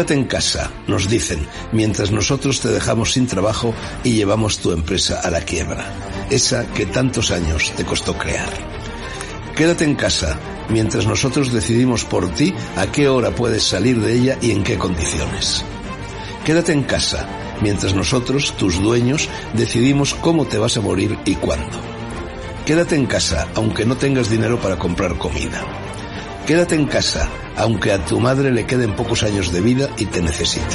[0.00, 5.20] Quédate en casa, nos dicen, mientras nosotros te dejamos sin trabajo y llevamos tu empresa
[5.20, 5.92] a la quiebra,
[6.30, 8.48] esa que tantos años te costó crear.
[9.54, 10.38] Quédate en casa,
[10.70, 14.78] mientras nosotros decidimos por ti a qué hora puedes salir de ella y en qué
[14.78, 15.66] condiciones.
[16.46, 17.28] Quédate en casa,
[17.60, 21.78] mientras nosotros, tus dueños, decidimos cómo te vas a morir y cuándo.
[22.64, 25.89] Quédate en casa, aunque no tengas dinero para comprar comida.
[26.50, 30.20] Quédate en casa, aunque a tu madre le queden pocos años de vida y te
[30.20, 30.74] necesite.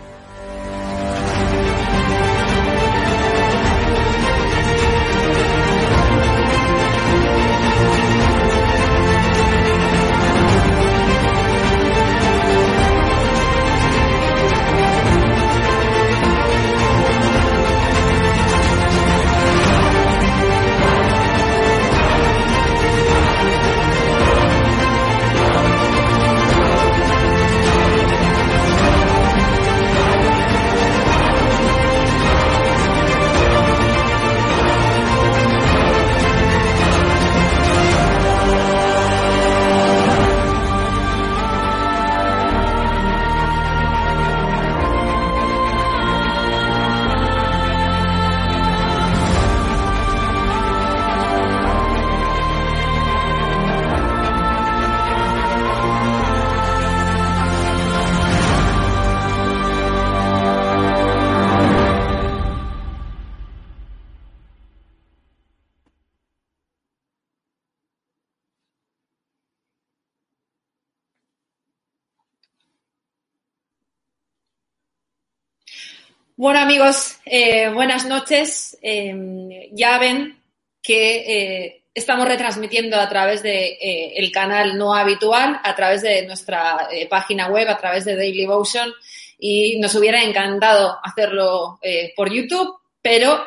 [76.41, 78.75] Bueno amigos, eh, buenas noches.
[78.81, 80.41] Eh, ya ven
[80.81, 86.25] que eh, estamos retransmitiendo a través de eh, el canal no habitual, a través de
[86.25, 88.91] nuestra página web, a través de Daily Motion
[89.37, 91.79] y nos hubiera encantado hacerlo
[92.15, 93.45] por YouTube, pero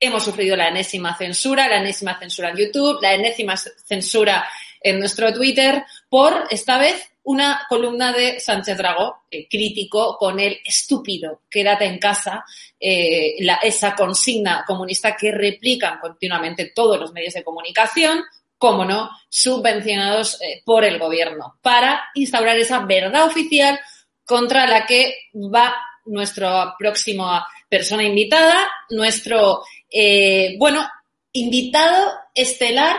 [0.00, 4.48] hemos sufrido la enésima censura, la enésima censura en YouTube, la enésima censura
[4.80, 10.58] en nuestro Twitter por esta vez una columna de Sánchez Dragó, eh, crítico con el
[10.64, 12.44] estúpido quédate en casa,
[12.78, 18.22] eh, esa consigna comunista que replican continuamente todos los medios de comunicación,
[18.58, 23.78] como no, subvencionados eh, por el gobierno, para instaurar esa verdad oficial
[24.24, 25.74] contra la que va
[26.04, 30.88] nuestra próxima persona invitada, nuestro, eh, bueno,
[31.32, 32.96] invitado estelar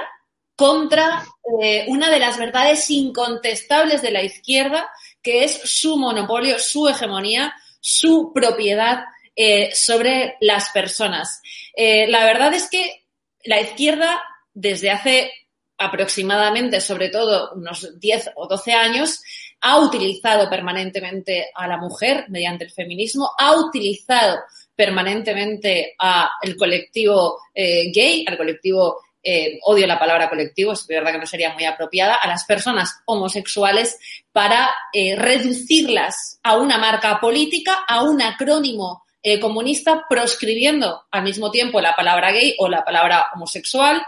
[0.55, 1.25] contra
[1.61, 4.89] eh, una de las verdades incontestables de la izquierda,
[5.21, 9.05] que es su monopolio, su hegemonía, su propiedad
[9.35, 11.41] eh, sobre las personas.
[11.75, 13.05] Eh, la verdad es que
[13.45, 14.21] la izquierda,
[14.53, 15.31] desde hace
[15.77, 19.21] aproximadamente, sobre todo unos 10 o 12 años,
[19.61, 24.39] ha utilizado permanentemente a la mujer mediante el feminismo, ha utilizado
[24.75, 31.25] permanentemente al colectivo gay, al colectivo eh, odio la palabra colectivo, es verdad que no
[31.25, 33.98] sería muy apropiada, a las personas homosexuales
[34.34, 41.52] para eh, reducirlas a una marca política, a un acrónimo eh, comunista, proscribiendo al mismo
[41.52, 44.04] tiempo la palabra gay o la palabra homosexual.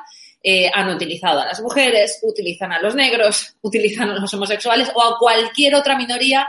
[0.74, 5.18] han utilizado a las mujeres, utilizan a los negros, utilizan a los homosexuales o a
[5.18, 6.48] cualquier otra minoría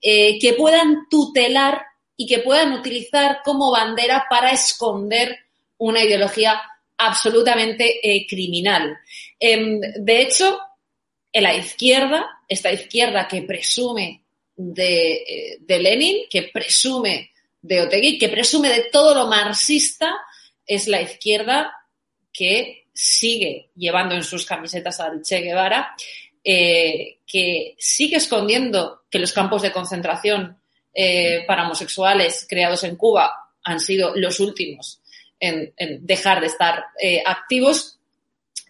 [0.00, 1.82] que puedan tutelar
[2.16, 5.38] y que puedan utilizar como bandera para esconder
[5.78, 6.60] una ideología
[6.98, 8.98] absolutamente eh, criminal.
[9.38, 10.58] Em, de hecho,
[11.32, 14.22] en la izquierda, esta izquierda que presume
[14.56, 20.14] de, eh, Lenin, que presume de Otegui, que presume de todo lo marxista,
[20.66, 21.72] es la izquierda
[22.32, 25.94] que sigue llevando en sus camisetas al Che Guevara,
[26.42, 30.58] eh, que sigue escondiendo que los campos de concentración
[31.46, 35.02] para homosexuales creados en Cuba han sido los últimos
[35.46, 37.98] en, dejar de estar eh, activos.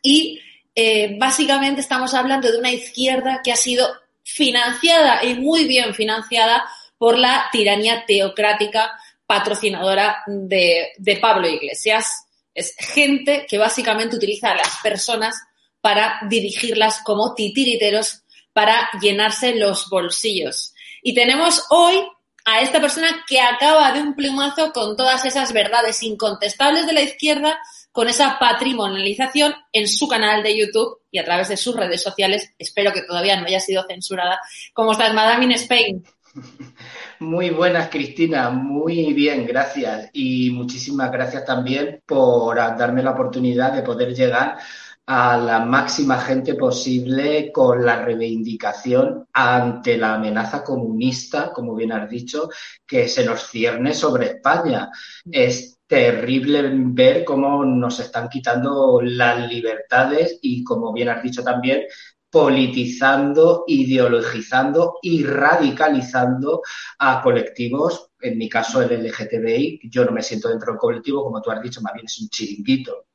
[0.03, 0.41] Y
[0.75, 3.89] eh, básicamente estamos hablando de una izquierda que ha sido
[4.23, 6.65] financiada y muy bien financiada
[6.99, 8.93] por la tiranía teocrática
[9.27, 12.27] patrocinadora de, de Pablo Iglesias.
[12.55, 15.37] Es gente que básicamente utiliza a las personas
[15.81, 20.75] para dirigirlas como titiriteros para llenarse los bolsillos.
[21.03, 22.07] Y tenemos hoy
[22.47, 27.03] a esta persona que acaba de un plumazo con todas esas verdades incontestables de la
[27.03, 27.59] izquierda,
[27.91, 32.55] con esa patrimonialización en su canal de YouTube y a través de sus redes sociales.
[32.57, 34.39] Espero que todavía no haya sido censurada.
[34.73, 36.05] ¿Cómo estás, Madame in Spain?
[37.19, 38.51] Muy buenas, Cristina.
[38.51, 40.11] Muy bien, gracias.
[40.13, 44.59] Y muchísimas gracias también por darme la oportunidad de poder llegar
[45.07, 52.11] a la máxima gente posible con la reivindicación ante la amenaza comunista, como bien has
[52.11, 52.49] dicho,
[52.85, 54.91] que se nos cierne sobre España.
[55.31, 61.83] Es terrible ver cómo nos están quitando las libertades y, como bien has dicho también,
[62.29, 66.63] politizando, ideologizando y radicalizando
[66.99, 71.41] a colectivos, en mi caso el LGTBI, yo no me siento dentro del colectivo, como
[71.41, 73.07] tú has dicho, más bien es un chiringuito,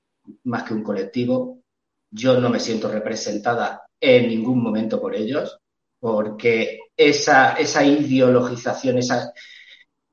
[0.45, 1.60] más que un colectivo,
[2.11, 5.59] yo no me siento representada en ningún momento por ellos,
[5.99, 9.31] porque esa, esa ideologización, esa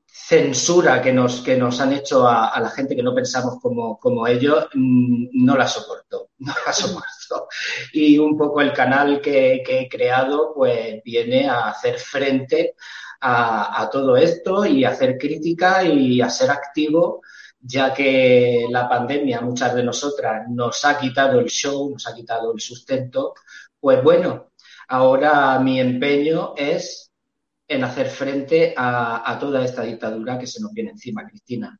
[0.05, 4.27] censura que nos, que nos han hecho a, la gente que no pensamos como, como
[4.27, 7.47] ellos, mm, no la soporto, no la soporto.
[7.93, 12.75] Y un poco el canal que, que he creado, pues viene a hacer frente
[13.21, 17.21] a, a todo esto y a hacer crítica y a ser activo
[17.61, 22.53] ya que la pandemia muchas de nosotras nos ha quitado el show, nos ha quitado
[22.53, 23.33] el sustento,
[23.79, 24.51] pues bueno,
[24.87, 27.11] ahora mi empeño es
[27.67, 31.79] en hacer frente a, toda esta dictadura que se nos viene encima, Cristina.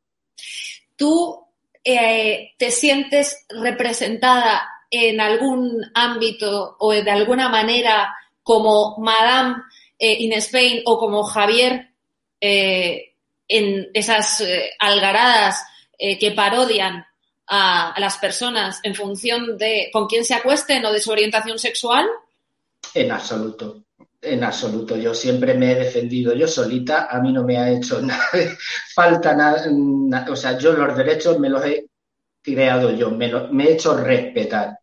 [0.96, 1.48] ¿Tú
[1.84, 9.56] eh, te sientes representada en algún ámbito o de alguna manera como Madame
[9.98, 11.90] eh, in Spain o como Javier
[12.40, 13.09] eh,
[13.50, 15.64] en esas eh, algaradas
[15.98, 17.06] eh, que parodian
[17.48, 22.08] a, las personas en función de con quién se acuesten o de su orientación sexual?
[22.94, 23.84] En absoluto,
[24.22, 24.96] en absoluto.
[24.96, 28.30] Yo siempre me he defendido yo solita, a mí no me ha hecho nada,
[28.94, 29.66] falta nada,
[30.30, 31.88] o sea, yo los derechos me los he
[32.42, 34.80] creado yo, me, me he hecho respetar,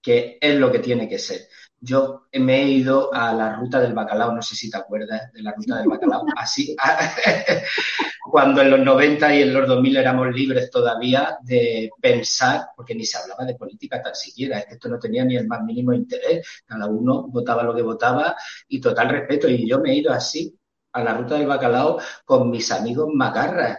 [0.00, 1.48] que es lo que tiene que ser
[1.80, 5.42] yo me he ido a la ruta del bacalao, no sé si te acuerdas de
[5.42, 6.76] la ruta del bacalao, así,
[8.30, 13.04] cuando en los 90 y en los 2000 éramos libres todavía de pensar, porque ni
[13.04, 15.92] se hablaba de política tan siquiera, es que esto no tenía ni el más mínimo
[15.92, 18.36] interés, cada uno votaba lo que votaba
[18.68, 20.58] y total respeto, y yo me he ido así
[20.92, 23.78] a la ruta del bacalao con mis amigos macarras,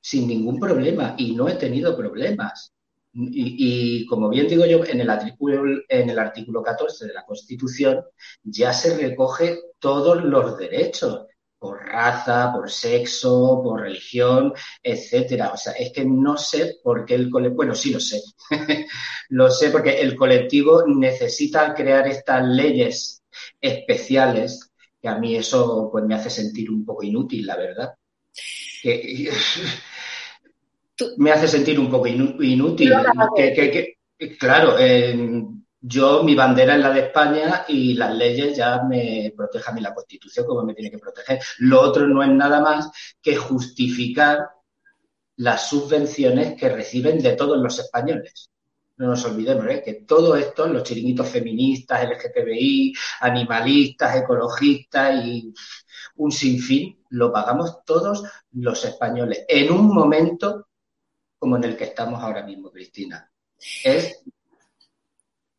[0.00, 2.73] sin ningún problema, y no he tenido problemas.
[3.16, 8.04] Y, como bien digo yo, en el, artículo, en el artículo 14 de la Constitución
[8.42, 11.26] ya se recoge todos los derechos
[11.64, 14.52] por raza, por sexo, por religión,
[14.82, 15.52] etcétera.
[15.52, 18.20] O sea, es que no sé por qué el colectivo, bueno, sí lo sé,
[19.30, 23.22] lo sé porque el colectivo necesita crear estas leyes
[23.60, 27.94] especiales, que a mí eso pues me hace sentir un poco inútil, la verdad.
[28.82, 29.30] Que,
[31.16, 32.92] me hace sentir un poco inútil.
[34.38, 34.76] claro,
[35.86, 39.94] yo mi bandera es la de España y las leyes ya me protegen a la
[39.94, 41.40] Constitución como me tiene que proteger.
[41.58, 44.48] Lo otro no es nada más que justificar
[45.36, 48.50] las subvenciones que reciben de todos los españoles.
[48.96, 49.82] No nos olvidemos ¿eh?
[49.84, 55.52] que todo esto, los chiringuitos feministas, LGTBI, animalistas, ecologistas y
[56.16, 58.22] un sinfín, lo pagamos todos
[58.52, 60.68] los españoles en un momento
[61.44, 63.30] como en el que estamos ahora mismo, Cristina.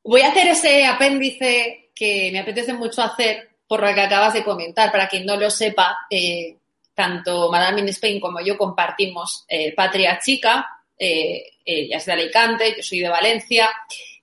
[0.03, 4.43] Voy a hacer ese apéndice que me apetece mucho hacer por lo que acabas de
[4.43, 4.91] comentar.
[4.91, 6.57] Para quien no lo sepa, eh,
[6.95, 10.67] tanto Madame in Spain como yo compartimos eh, patria chica.
[10.97, 13.69] Eh, ella es de Alicante, yo soy de Valencia.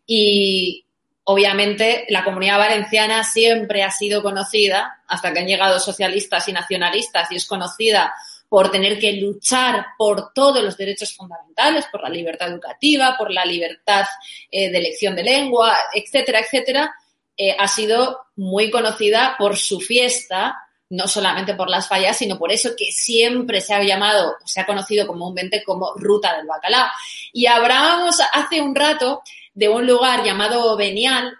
[0.04, 0.85] Y
[1.23, 7.31] obviamente la comunidad valenciana siempre ha sido conocida, hasta que han llegado socialistas y nacionalistas,
[7.31, 8.12] y es conocida
[8.52, 13.47] por tener que luchar por todos los derechos fundamentales, por la libertad educativa, por la
[13.47, 14.04] libertad
[14.50, 16.94] eh, de elección de lengua, etcétera, etcétera,
[17.35, 22.52] eh, ha sido muy conocida por su fiesta, no solamente por las fallas, sino por
[22.52, 26.90] eso que siempre se ha llamado, se ha conocido comúnmente como Ruta del Bacalao.
[27.32, 29.23] Y hablábamos hace un rato
[29.54, 31.38] de un lugar llamado Benial,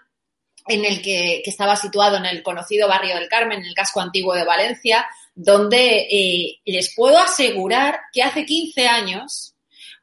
[0.65, 4.01] en el que, que estaba situado en el conocido barrio del Carmen, en el casco
[4.01, 5.05] antiguo de Valencia,
[5.35, 9.53] donde eh, les puedo asegurar que hace 15 años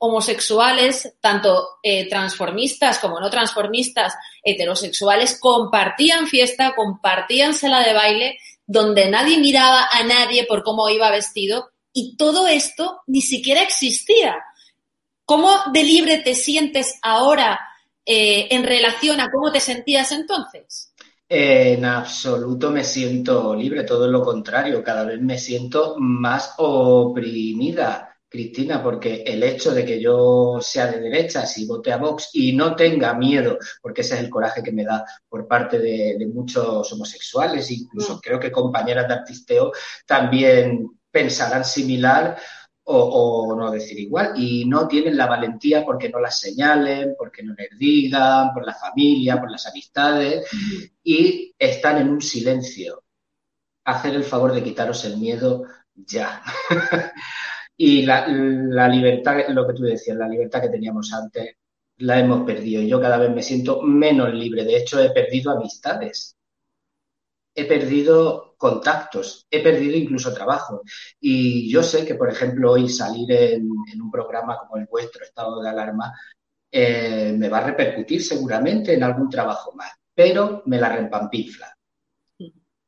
[0.02, 9.10] homosexuales, tanto eh, transformistas como no transformistas, heterosexuales, compartían fiesta, compartían sala de baile, donde
[9.10, 14.42] nadie miraba a nadie por cómo iba vestido y todo esto ni siquiera existía.
[15.26, 17.60] ¿Cómo de libre te sientes ahora
[18.06, 20.89] eh, en relación a cómo te sentías entonces?
[21.32, 28.82] En absoluto me siento libre, todo lo contrario, cada vez me siento más oprimida, Cristina,
[28.82, 32.74] porque el hecho de que yo sea de derechas y vote a Vox y no
[32.74, 36.92] tenga miedo, porque ese es el coraje que me da por parte de, de muchos
[36.92, 38.20] homosexuales, incluso mm.
[38.20, 39.70] creo que compañeras de artisteo
[40.04, 42.38] también pensarán similar,
[42.84, 44.32] o, no decir igual.
[44.36, 48.74] Y no tienen la valentía porque no las señalen, porque no les digan, por la
[48.74, 50.46] familia, por las amistades,
[51.02, 53.04] y están en un silencio.
[53.84, 56.42] Hacer el favor de quitaros el miedo ya.
[57.76, 58.26] y la,
[58.88, 61.56] libertad, lo que tú decías, la libertad que teníamos antes,
[61.98, 62.82] la hemos perdido.
[62.82, 64.64] Yo cada vez me siento menos libre.
[64.64, 66.36] De hecho, he perdido amistades
[67.60, 70.82] he perdido contactos, he perdido incluso trabajo.
[71.20, 75.60] Y yo sé que, por ejemplo, hoy salir en, un programa como el vuestro, Estado
[75.62, 76.12] de Alarma,
[76.70, 81.76] eh, me va a repercutir seguramente en algún trabajo más, pero me la rempampinfla.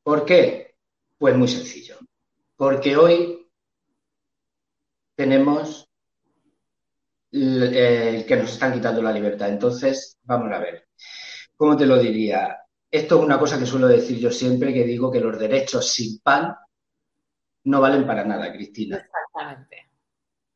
[0.02, 0.75] ¿Por qué?
[1.19, 1.99] Pues muy sencillo.
[2.57, 3.49] Porque hoy
[5.14, 5.88] tenemos
[7.31, 9.49] el que nos están quitando la libertad.
[9.49, 10.88] Entonces, vamos a ver.
[11.57, 12.62] ¿Cómo te lo diría?
[12.93, 16.21] Esto es una cosa que suelo decir yo siempre, que digo que los derechos sin
[16.21, 16.55] pan
[17.65, 18.99] no valen para nada, Cristina.
[18.99, 19.89] Exactamente.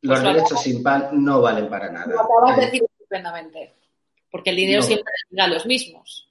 [0.03, 2.07] Los pues derechos sin pan no valen para nada.
[2.09, 3.77] Lo acabas de decir estupendamente,
[4.31, 6.31] porque el dinero siempre siempre a los mismos.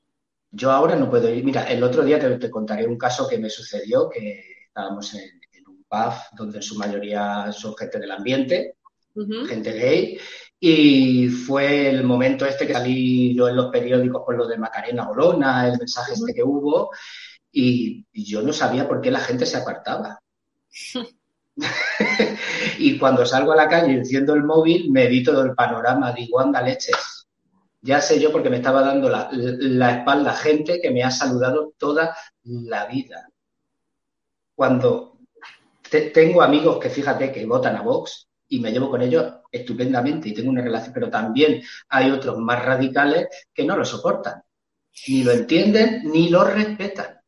[0.51, 1.43] Yo ahora no puedo ir.
[1.43, 5.83] Mira, el otro día te, contaré un caso que me sucedió, que estábamos en, un
[5.89, 8.75] pub donde en su mayoría son gente del ambiente,
[9.47, 10.19] gente gay,
[10.59, 15.09] y fue el momento este que salí yo en los periódicos por lo de Macarena
[15.09, 16.91] Olona, el mensaje este que hubo,
[17.51, 20.19] y, yo no sabía por qué la gente se apartaba.
[22.79, 26.11] y cuando salgo a la calle y enciendo el móvil, me vi todo el panorama,
[26.11, 27.27] digo, anda leches.
[27.81, 32.17] Ya sé yo porque me estaba dando la, espalda gente que me ha saludado toda
[32.43, 33.29] la vida.
[34.55, 35.19] Cuando
[36.13, 40.33] tengo amigos que fíjate que votan a Vox y me llevo con ellos estupendamente y
[40.33, 44.43] tengo una relación, pero también hay otros más radicales que no lo soportan,
[45.07, 47.19] ni lo entienden ni lo respetan.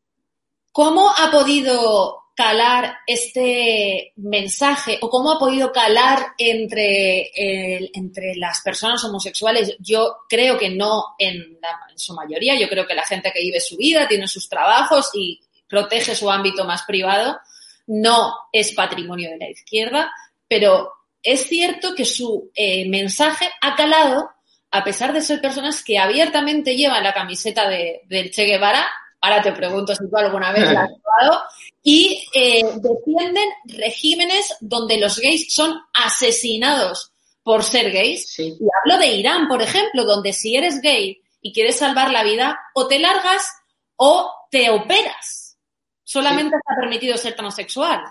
[0.72, 9.04] ¿Cómo ha podido calar este mensaje o cómo ha podido calar entre, entre las personas
[9.04, 9.76] homosexuales?
[9.80, 13.60] Yo creo que no en, en su mayoría, yo creo que la gente que vive
[13.60, 17.40] su vida, tiene sus trabajos y protege su ámbito más privado,
[17.88, 20.12] no es patrimonio de la izquierda,
[20.48, 20.92] pero
[21.24, 24.30] es cierto que su eh, mensaje ha calado,
[24.72, 28.88] a pesar de ser personas que abiertamente llevan la camiseta de, del Che Guevara,
[29.22, 30.90] ahora te pregunto si tú alguna vez la has
[31.22, 31.44] llevado,
[31.84, 37.12] y eh, defienden regímenes donde los gays son asesinados
[37.44, 38.38] por ser gays.
[38.40, 42.60] Y hablo de Irán, por ejemplo, donde si eres gay y quieres salvar la vida,
[42.74, 43.48] o te largas
[43.96, 45.58] o te operas.
[46.04, 48.02] Solamente está permitido ser transexual.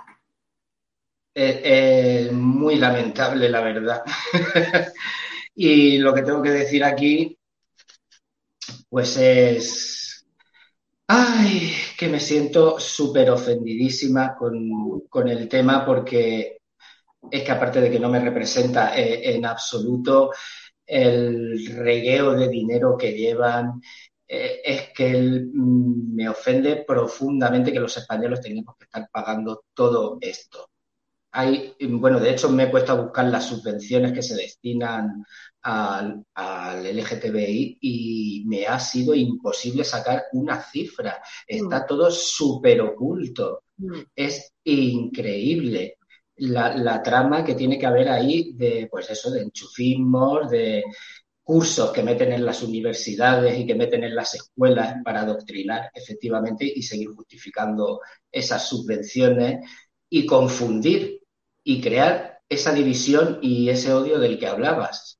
[1.39, 4.03] Es, muy lamentable, la verdad.
[5.55, 7.39] y lo que tengo que decir aquí,
[8.89, 10.27] pues es,
[11.09, 16.61] ay, que me siento súper ofendidísima con, el tema porque
[17.31, 20.31] es que aparte de que no me representa eh, en absoluto
[20.87, 23.83] el regueo de dinero que llevan,
[24.27, 25.13] eh, es que
[25.53, 30.71] mm, me ofende profundamente que los españoles tengamos que estar pagando todo esto
[31.39, 35.23] hay, bueno, de hecho me he puesto a buscar las subvenciones que se destinan
[35.61, 41.23] al, al, LGTBI y me ha sido imposible sacar una cifra.
[41.47, 41.87] Está mm.
[41.87, 43.65] todo súper oculto.
[43.77, 44.01] Mm.
[44.15, 45.99] Es increíble
[46.37, 50.85] la, la, trama que tiene que haber ahí de, pues eso, de enchufismos, de
[51.43, 56.65] cursos que meten en las universidades y que meten en las escuelas para adoctrinar efectivamente
[56.65, 58.01] y seguir justificando
[58.33, 59.69] esas subvenciones
[60.09, 61.26] y confundir
[61.69, 65.19] y crear esa división y ese odio del que hablabas.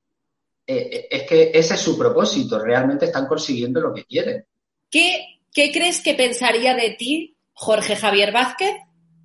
[0.65, 4.45] Eh, eh, es que ese es su propósito, realmente están consiguiendo lo que quieren.
[4.89, 8.75] ¿Qué, ¿Qué crees que pensaría de ti Jorge Javier Vázquez,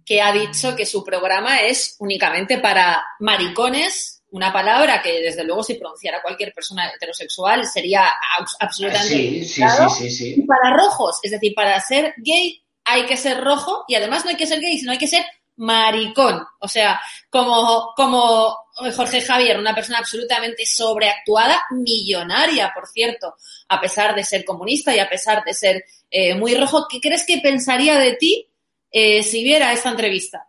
[0.05, 5.63] que ha dicho que su programa es únicamente para maricones, una palabra que desde luego
[5.63, 8.11] si pronunciara cualquier persona heterosexual sería
[8.59, 9.15] absolutamente...
[9.15, 10.35] Sí, sí, sí, sí, sí.
[10.39, 14.31] Y para rojos, es decir, para ser gay hay que ser rojo y además no
[14.31, 15.25] hay que ser gay, sino hay que ser
[15.57, 16.43] maricón.
[16.61, 18.57] O sea, como, como
[18.97, 23.35] Jorge Javier, una persona absolutamente sobreactuada, millonaria, por cierto,
[23.69, 26.87] a pesar de ser comunista y a pesar de ser eh, muy rojo.
[26.89, 28.49] ¿Qué crees que pensaría de ti
[28.91, 30.49] eh, si viera esta entrevista?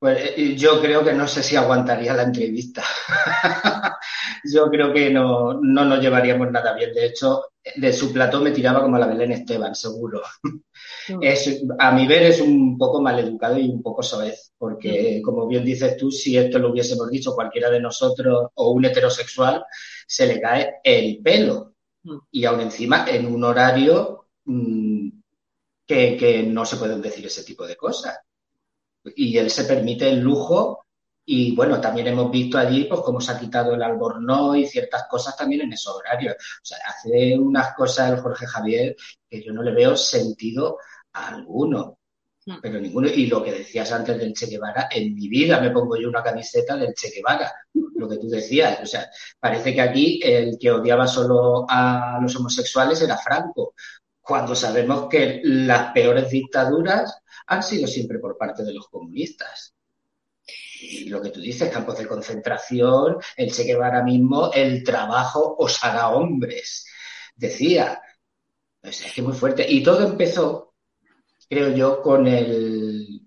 [0.00, 2.82] Pues eh, yo creo que no sé si aguantaría la entrevista.
[4.50, 6.94] yo creo que no, no nos llevaríamos nada bien.
[6.94, 10.22] De hecho, de su plató me tiraba como a la Belén Esteban, seguro.
[10.42, 10.58] Mm.
[11.22, 15.22] Es, a mi ver es un poco maleducado y un poco soez, porque mm.
[15.22, 19.64] como bien dices tú, si esto lo hubiésemos dicho cualquiera de nosotros o un heterosexual,
[20.06, 21.74] se le cae el pelo.
[22.04, 22.18] Mm.
[22.30, 24.28] Y aún encima en un horario
[25.86, 28.18] que, que no se pueden decir ese tipo de cosas.
[29.16, 30.84] Y él se permite el lujo
[31.32, 35.04] y bueno, también hemos visto allí pues cómo se ha quitado el albornoz y ciertas
[35.08, 36.34] cosas también en esos horarios.
[36.34, 38.96] O sea, hace unas cosas el Jorge Javier
[39.28, 40.78] que yo no le veo sentido
[41.12, 41.98] alguno.
[42.44, 42.56] Hmm.
[42.60, 43.06] Pero ninguno.
[43.06, 46.22] Y lo que decías antes del Che Guevara, en mi vida me pongo yo una
[46.22, 47.52] camiseta del Che Guevara.
[47.94, 48.80] Lo que tú decías.
[48.82, 53.74] O sea, parece que aquí el que odiaba solo a los homosexuales era Franco.
[54.30, 59.74] Cuando sabemos que las peores dictaduras han sido siempre por parte de los comunistas
[60.80, 66.10] y lo que tú dices, campos de concentración, el Che mismo, el trabajo os hará
[66.10, 66.86] hombres,
[67.34, 68.00] decía.
[68.80, 69.66] es que muy fuerte.
[69.68, 70.74] Y todo empezó,
[71.48, 73.22] creo yo, con el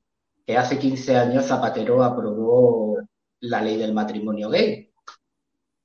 [0.45, 2.97] que hace 15 años Zapatero aprobó
[3.41, 4.89] la ley del matrimonio gay.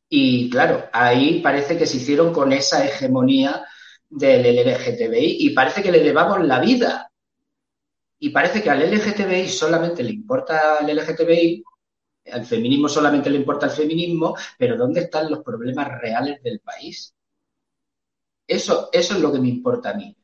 [0.09, 3.67] Y claro, ahí parece que se hicieron con esa hegemonía
[4.09, 7.11] del LGTBI y parece que le llevamos la vida
[8.19, 11.65] y parece que al LGTBI solamente le importa el LGTBI,
[12.33, 17.15] al feminismo solamente le importa el feminismo, pero ¿dónde están los problemas reales del país?
[18.47, 20.17] Eso, eso es lo que me importa a mí.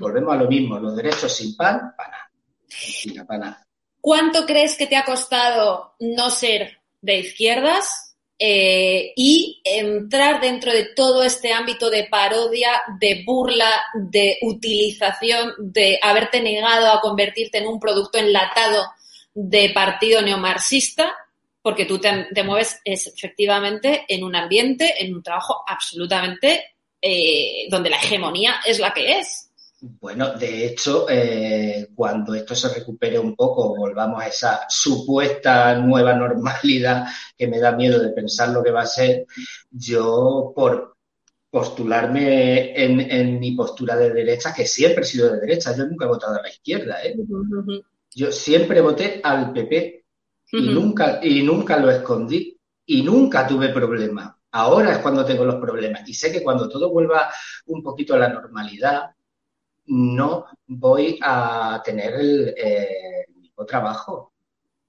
[0.00, 3.26] Volvemos a lo mismo, los derechos sin pan, pana.
[3.26, 3.66] pana.
[4.00, 8.03] ¿Cuánto crees que te ha costado no ser de izquierdas
[8.38, 15.98] eh, y entrar dentro de todo este ámbito de parodia, de burla, de utilización, de
[16.02, 18.84] haberte negado a convertirte en un producto enlatado
[19.34, 21.14] de partido neomarxista,
[21.62, 27.96] porque tú te, mueves efectivamente en un ambiente, en un trabajo absolutamente eh, donde la
[27.96, 29.50] hegemonía es la que es.
[29.86, 36.14] Bueno, de hecho, eh, cuando esto se recupere un poco, volvamos a esa supuesta nueva
[36.14, 39.26] normalidad que me da miedo de pensar lo que va a ser,
[39.70, 40.96] yo por
[41.50, 46.08] postularme en, mi postura de derecha, que siempre he sido de derecha, yo nunca he
[46.08, 47.14] votado a la izquierda, ¿eh?
[48.14, 50.04] Yo siempre voté al PP
[50.52, 54.34] y, nunca, y nunca lo escondí y nunca tuve problemas.
[54.52, 57.28] Ahora es cuando tengo los problemas y sé que cuando todo vuelva
[57.66, 59.10] un poquito a la normalidad,
[59.86, 64.32] no voy a tener el, eh, mismo trabajo.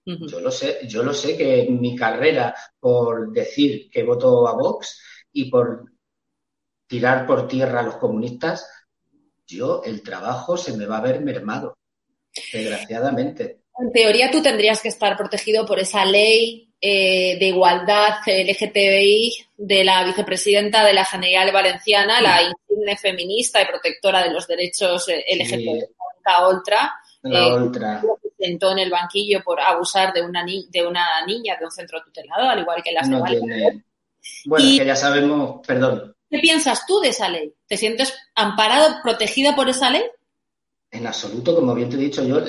[0.08, 5.02] Yo lo sé, yo lo sé que mi carrera por decir que voto a Vox
[5.32, 5.92] y por
[6.86, 8.70] tirar por tierra a los comunistas,
[9.48, 11.80] yo el trabajo se me va a ver mermado,
[12.54, 13.62] desgraciadamente.
[13.80, 19.84] En teoría tú tendrías que estar protegido por esa ley eh, de igualdad LGTBI de
[19.84, 25.26] la vicepresidenta de la General Valenciana, la insigne feminista y protectora de los derechos eh,
[25.36, 25.84] LGTBI,
[26.24, 26.94] la Oltra.
[27.24, 28.02] La eh,
[28.38, 32.50] sentó en el banquillo por abusar de una, de una niña de un centro tutelado,
[32.50, 33.24] al igual que las no
[34.46, 36.16] Bueno, que ya sabemos, perdón.
[36.30, 37.52] ¿Qué piensas tú de esa ley?
[37.68, 40.04] ¿Te sientes amparado, protegida por esa ley?
[40.92, 42.44] En absoluto, como bien te he dicho yo,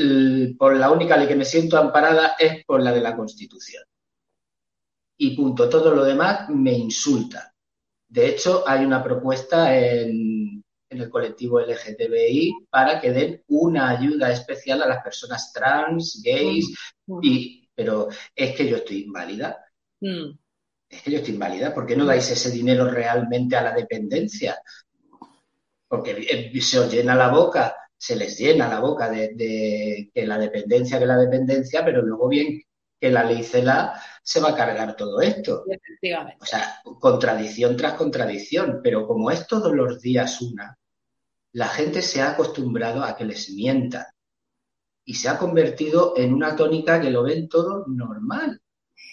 [0.59, 3.83] por la única ley que me siento amparada es por la de la Constitución
[5.19, 5.69] y punto.
[5.69, 7.55] Todo lo demás me insulta.
[8.09, 14.83] De hecho, hay una propuesta en, el colectivo LGTBI para que den una ayuda especial
[14.83, 16.73] a las personas trans, gays,
[17.23, 19.59] y pero es que yo estoy inválida.
[20.01, 20.31] Mm.
[20.89, 21.75] Es que yo estoy inválida.
[21.75, 24.59] ¿Por qué no dais ese dinero realmente a la dependencia?
[25.89, 30.39] Porque se os llena la boca, se les llena la boca de, de que la
[30.39, 32.63] dependencia, que la dependencia, pero luego bien
[32.99, 35.65] que la ley CELA se va a cargar todo esto.
[35.71, 36.39] Efectivamente.
[36.41, 40.77] O sea, contradicción tras contradicción, pero como es todos los días una,
[41.53, 44.05] la gente se ha acostumbrado a que les mientan
[45.05, 48.61] y se ha convertido en una tónica que lo ven todo normal.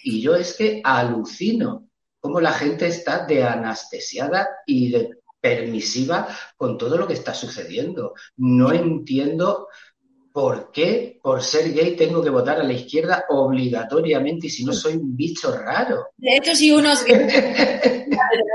[0.02, 6.76] Y yo es que alucino cómo la gente está de anestesiada y de permisiva con
[6.76, 8.14] todo lo que está sucediendo.
[8.36, 9.68] No entiendo
[10.34, 14.72] ¿por qué por ser gay tengo que votar a la izquierda obligatoriamente y si no
[14.72, 16.08] soy un bicho raro?
[16.16, 18.10] De hecho, si uno es gay, tener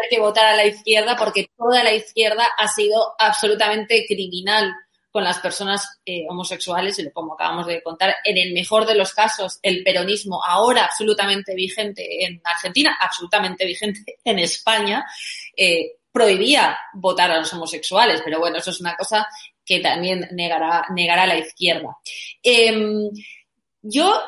[0.09, 4.73] que votar a la izquierda porque toda la izquierda ha sido absolutamente criminal
[5.09, 9.13] con las personas eh, homosexuales y como acabamos de contar, en el mejor de los
[9.13, 15.05] casos, el peronismo ahora absolutamente vigente en Argentina, absolutamente vigente en España,
[15.55, 19.25] eh, prohibía votar a los homosexuales, pero bueno, eso es una cosa
[19.69, 21.95] que también negará, negará la izquierda.
[22.41, 23.08] Em,
[23.84, 24.19] yo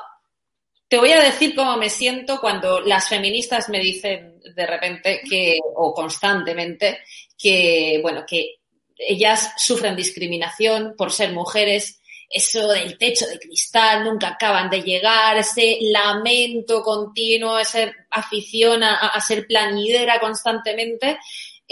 [0.88, 5.58] te voy a decir cómo me siento cuando las feministas me dicen de repente que,
[5.75, 6.99] o constantemente,
[7.36, 8.58] que, bueno, que
[8.95, 11.99] ellas sufren discriminación por ser mujeres,
[12.30, 19.08] eso del techo de cristal, nunca acaban de llegar, ese lamento continuo, esa afición a,
[19.08, 21.17] a ser planidera constantemente.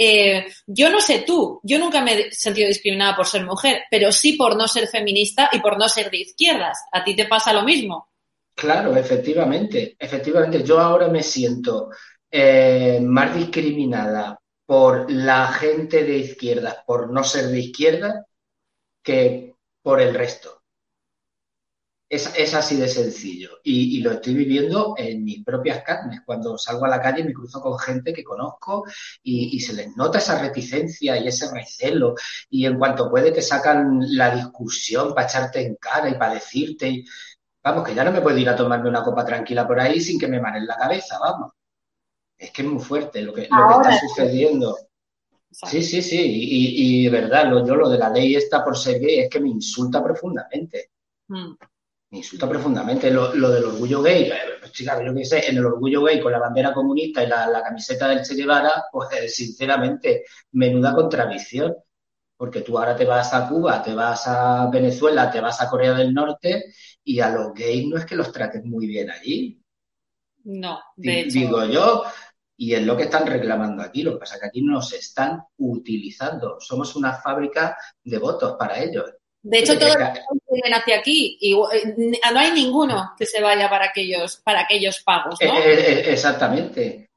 [0.01, 4.13] Eh, yo no sé tú, yo nunca me he sentido discriminada por ser mujer, pero
[4.13, 6.77] sí por no ser feminista y por no ser de izquierdas.
[6.93, 8.07] ¿A ti te pasa lo mismo?
[8.55, 10.63] Claro, efectivamente, efectivamente.
[10.63, 11.89] Yo ahora me siento
[12.31, 18.25] eh, más discriminada por la gente de izquierdas, por no ser de izquierda,
[19.03, 20.58] que por el resto.
[22.09, 23.59] Es, es así de sencillo.
[23.63, 26.21] Y, y, lo estoy viviendo en mis propias carnes.
[26.25, 28.83] Cuando salgo a la calle me cruzo con gente que conozco
[29.21, 32.15] y, y, se les nota esa reticencia y ese recelo.
[32.49, 36.89] Y en cuanto puede te sacan la discusión para echarte en cara y para decirte.
[36.89, 37.05] Y,
[37.63, 40.19] vamos, que ya no me puedo ir a tomarme una copa tranquila por ahí sin
[40.19, 41.51] que me maren la cabeza, vamos.
[42.35, 44.75] Es que es muy fuerte lo que, lo que está sucediendo.
[45.51, 46.19] Sí, sí, sí.
[46.19, 49.39] Y, y verdad, lo, yo lo de la ley está por ser gay es que
[49.39, 50.89] me insulta profundamente.
[51.27, 51.53] Mm
[52.11, 54.31] me insulta profundamente lo, lo, del orgullo gay.
[54.59, 57.47] Pues, chica, yo qué sé, en el orgullo gay con la bandera comunista y la,
[57.47, 61.75] la camiseta del Che Guevara, pues eh, sinceramente, menuda contradicción.
[62.35, 65.93] Porque tú ahora te vas a Cuba, te vas a Venezuela, te vas a Corea
[65.93, 69.61] del Norte y a los gays no es que los trates muy bien allí.
[70.45, 71.37] No, de hecho...
[71.37, 72.03] Digo yo,
[72.55, 74.03] y es lo que están reclamando aquí.
[74.03, 76.57] Lo que pasa es que aquí nos están utilizando.
[76.59, 79.05] Somos una fábrica de votos para ellos.
[79.41, 79.95] De hecho, todos
[80.51, 85.01] vienen hacia aquí y eh, no hay ninguno que se vaya para aquellos, para aquellos
[85.01, 85.57] pagos, ¿no?
[85.57, 87.09] Eh, eh, exactamente.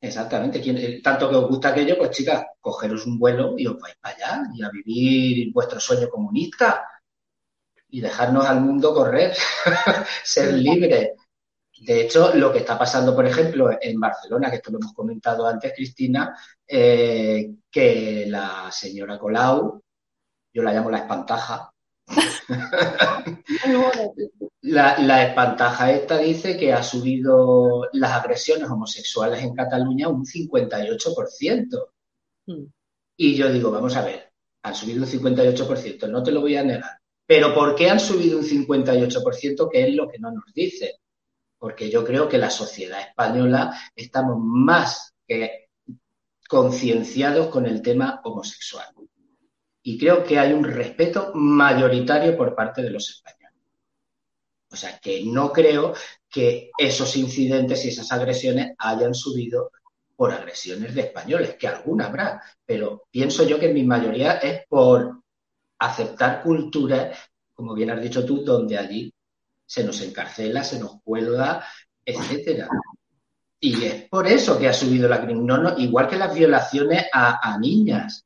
[0.00, 1.00] Exactamente.
[1.00, 4.42] Tanto que os gusta aquello, pues chicas, cogeros un vuelo y os vais para allá
[4.52, 6.84] y a vivir vuestro sueño comunista
[7.88, 9.32] y dejarnos al mundo correr,
[10.24, 11.10] ser libres.
[11.78, 15.46] De hecho, lo que está pasando, por ejemplo, en Barcelona, que esto lo hemos comentado
[15.46, 19.82] antes, Cristina, eh, que la señora Colau
[20.52, 21.72] yo la llamo la espantaja.
[24.62, 31.88] la, la, espantaja esta dice que ha subido las agresiones homosexuales en Cataluña un 58%.
[32.46, 32.64] Mm.
[33.16, 36.64] Y yo digo, vamos a ver, han subido un 58%, no te lo voy a
[36.64, 36.98] negar.
[37.26, 39.70] Pero ¿por qué han subido un 58%?
[39.70, 40.96] Que es lo que no nos dice.
[41.58, 45.68] Porque yo creo que la sociedad española estamos más que
[46.48, 48.86] concienciados con el tema homosexual
[49.82, 53.60] y creo que hay un respeto mayoritario por parte de los españoles.
[54.70, 55.92] O sea, que no creo
[56.30, 59.70] que esos incidentes y esas agresiones hayan subido
[60.16, 65.20] por agresiones de españoles, que alguna habrá, pero pienso yo que mi mayoría es por
[65.78, 67.18] aceptar culturas,
[67.52, 69.12] como bien has dicho tú, donde allí
[69.66, 71.64] se nos encarcela, se nos cuelga,
[72.04, 72.68] etcétera.
[73.58, 77.58] Y es por eso que ha subido la criminalidad, no, igual que las violaciones a
[77.58, 78.24] niñas.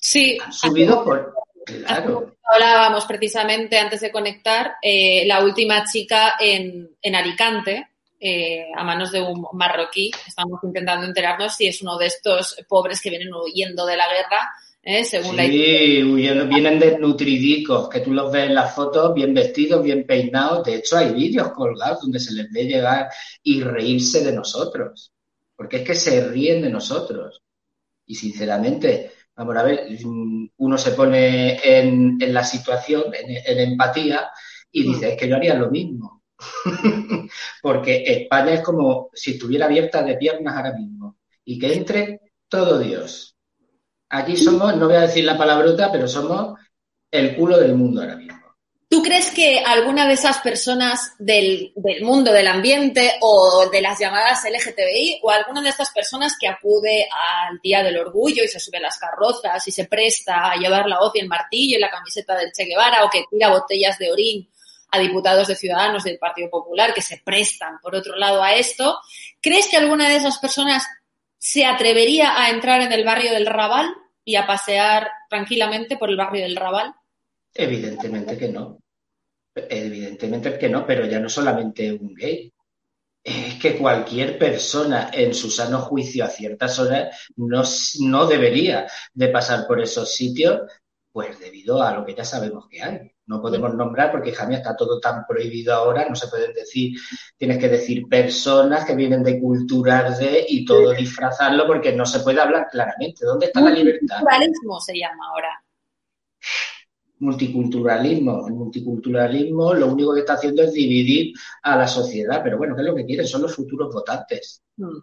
[0.00, 0.38] Sí.
[0.42, 1.34] Han subido por.
[1.64, 2.36] Claro.
[2.42, 9.12] Hablábamos precisamente antes de conectar eh, la última chica en, en Alicante, eh, a manos
[9.12, 10.10] de un marroquí.
[10.26, 14.50] Estamos intentando enterarnos si es uno de estos pobres que vienen huyendo de la guerra,
[14.82, 15.04] ¿eh?
[15.04, 19.82] según sí, la huyendo, vienen desnutridicos, que tú los ves en las fotos bien vestidos,
[19.84, 20.64] bien peinados.
[20.64, 23.08] De hecho, hay vídeos colgados donde se les ve llegar
[23.42, 25.12] y reírse de nosotros.
[25.54, 27.42] Porque es que se ríen de nosotros.
[28.06, 29.88] Y sinceramente, Vamos a ver,
[30.58, 34.28] uno se pone en, en la situación, en, en, empatía,
[34.70, 36.24] y dice, es que yo haría lo mismo.
[37.62, 42.80] Porque España es como si estuviera abierta de piernas ahora mismo y que entre todo
[42.80, 43.34] Dios.
[44.10, 46.58] Aquí somos, no voy a decir la palabrota, pero somos
[47.10, 48.39] el culo del mundo ahora mismo.
[48.90, 51.72] ¿Tú crees que alguna de esas personas del,
[52.02, 57.06] mundo del ambiente o de las llamadas LGTBI o alguna de estas personas que acude
[57.08, 60.88] al Día del Orgullo y se sube a las carrozas y se presta a llevar
[60.88, 63.96] la hoz y el martillo y la camiseta del Che Guevara o que tira botellas
[63.96, 64.50] de orín
[64.90, 68.98] a diputados de Ciudadanos del Partido Popular que se prestan, por otro lado, a esto,
[69.40, 70.84] ¿crees que alguna de esas personas
[71.38, 76.16] se atrevería a entrar en el barrio del Raval y a pasear tranquilamente por el
[76.16, 76.92] barrio del Raval?
[77.54, 78.79] Evidentemente que no.
[79.54, 82.52] Evidentemente que no, pero ya no solamente un gay.
[83.22, 87.62] Es que cualquier persona en su sano juicio a ciertas horas no,
[88.00, 90.62] no debería de pasar por esos sitios,
[91.12, 93.12] pues debido a lo que ya sabemos que hay.
[93.26, 96.98] No podemos nombrar porque jamás está todo tan prohibido ahora, no se pueden decir,
[97.36, 102.20] tienes que decir personas que vienen de culturas de y todo disfrazarlo porque no se
[102.20, 103.26] puede hablar claramente.
[103.26, 104.20] ¿Dónde está la libertad?
[104.20, 105.64] Multiculturalismo se llama ahora
[107.20, 108.46] multiculturalismo.
[108.46, 112.82] El multiculturalismo lo único que está haciendo es dividir a la sociedad, pero bueno, ¿qué
[112.82, 113.26] es lo que quieren?
[113.26, 114.62] Son los futuros votantes.
[114.76, 114.98] Mm.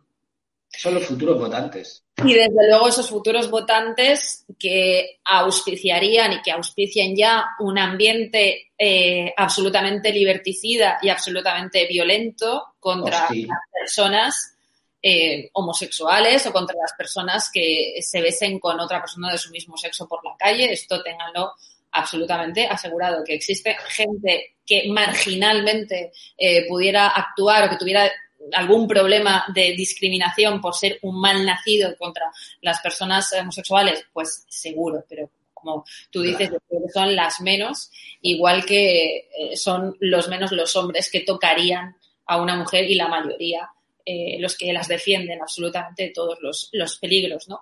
[0.69, 2.03] Son los futuros votantes.
[2.23, 9.33] Y desde luego esos futuros votantes que auspiciarían y que auspician ya un ambiente eh,
[9.37, 13.47] absolutamente liberticida y absolutamente violento contra Hostia.
[13.47, 14.57] las personas
[15.01, 19.77] eh, homosexuales o contra las personas que se besen con otra persona de su mismo
[19.77, 20.71] sexo por la calle.
[20.73, 21.53] Esto ténganlo
[21.91, 28.11] absolutamente asegurado que existe gente que marginalmente eh, pudiera actuar o que tuviera
[28.53, 35.03] algún problema de discriminación por ser un mal nacido contra las personas homosexuales, pues seguro,
[35.07, 36.51] pero como tú dices,
[36.93, 41.95] son las menos, igual que eh, son los menos los hombres que tocarían
[42.25, 43.69] a una mujer y la mayoría
[44.05, 47.61] eh, los que las defienden absolutamente de todos los, los peligros, ¿no?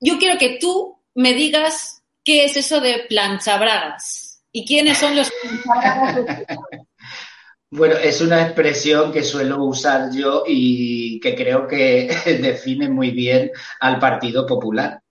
[0.00, 4.42] Yo quiero que tú me digas ¿Qué es eso de planchabragas?
[4.50, 5.30] ¿Y quiénes son los
[5.62, 6.44] planchabragas?
[7.68, 12.08] Bueno, es una expresión que suelo usar yo y que creo que
[12.40, 15.02] define muy bien al Partido Popular.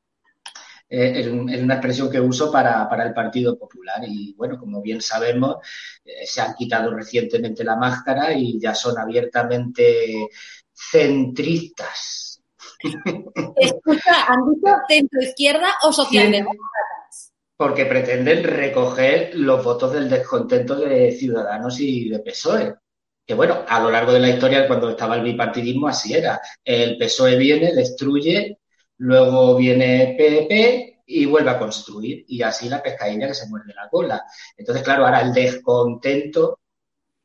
[0.89, 5.01] Eh, es, una expresión que uso para, para, el Partido Popular y bueno, como bien
[5.01, 5.57] sabemos,
[6.05, 10.29] eh, se han quitado recientemente la máscara y ya son abiertamente
[10.73, 12.41] centristas.
[13.57, 16.94] Escucha, ¿han dicho centro izquierda o socialdemócrata?
[17.57, 22.75] Porque pretenden recoger los votos del descontento de Ciudadanos y de PSOE.
[23.25, 26.39] Que bueno, a lo largo de la historia, cuando estaba el bipartidismo, así era.
[26.63, 28.59] El PSOE viene, destruye,
[28.97, 32.25] luego viene PP y vuelve a construir.
[32.27, 34.23] Y así la pescadilla que se muerde la cola.
[34.57, 36.59] Entonces, claro, ahora el descontento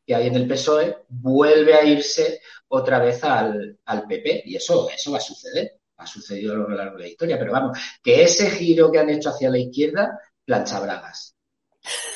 [0.07, 4.45] que hay en el PSOE vuelve a irse otra vez al, al PP.
[4.47, 7.53] Y eso, eso va a suceder ha sucedido a lo largo de la historia, pero
[7.53, 11.37] vamos, que ese giro que han hecho hacia la izquierda, plancha bragas.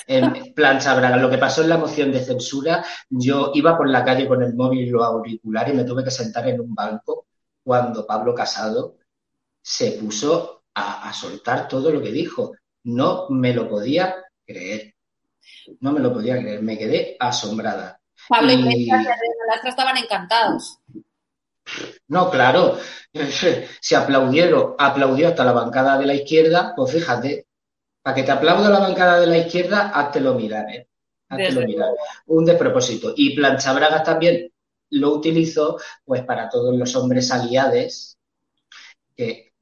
[0.06, 1.20] En plancha bragas.
[1.20, 4.54] Lo que pasó en la moción de censura, yo iba por la calle con el
[4.54, 7.26] móvil y los auriculares y me tuve que sentar en un banco
[7.62, 8.96] cuando Pablo Casado
[9.62, 12.52] se puso a, a soltar todo lo que dijo.
[12.84, 14.14] No me lo podía
[14.46, 14.94] creer.
[15.80, 16.62] No me lo podía creer.
[16.62, 18.00] Me quedé asombrada.
[18.28, 18.88] Pablo y y
[19.68, 20.78] estaban encantados.
[22.08, 22.78] No, claro,
[23.80, 27.46] se aplaudieron, aplaudió hasta la bancada de la izquierda, pues fíjate,
[28.02, 30.88] para que te aplauda la bancada de la izquierda, háztelo mirar, ¿eh?
[31.28, 31.90] Háztelo mirar.
[32.26, 33.14] Un despropósito.
[33.16, 34.52] Y Planchabragas también
[34.90, 38.18] lo utilizó, pues para todos los hombres aliados
[39.16, 39.52] que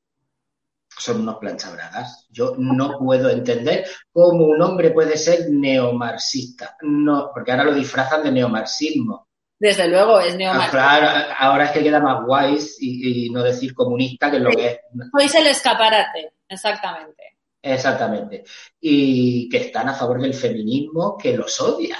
[0.98, 2.26] son unos planchabragas.
[2.30, 6.76] Yo no puedo entender cómo un hombre puede ser neomarxista.
[6.82, 9.28] No, porque ahora lo disfrazan de neomarxismo
[9.62, 10.72] desde luego es neomarxista.
[10.72, 14.50] Claro, ahora es que queda más guays y, y, no decir comunista que es lo
[14.50, 14.78] que es.
[15.12, 17.38] Sois el escaparate, exactamente.
[17.62, 18.42] Exactamente.
[18.80, 21.96] Y que están a favor del feminismo, que los odia.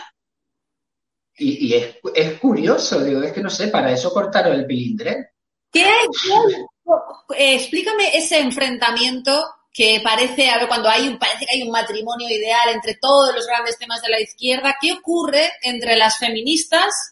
[1.37, 5.35] Y, y es, es, curioso, digo, es que no sé, para eso cortaron el pilindre.
[5.71, 5.85] ¿Qué?
[5.85, 7.55] ¿Qué?
[7.55, 9.41] explícame ese enfrentamiento
[9.73, 13.33] que parece, a ver, cuando hay un, parece que hay un matrimonio ideal entre todos
[13.33, 17.12] los grandes temas de la izquierda, ¿qué ocurre entre las feministas